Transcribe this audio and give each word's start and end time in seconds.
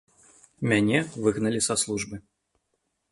Мяне 0.69 0.99
выгналі 1.25 1.59
з 1.65 1.75
службы. 1.83 2.15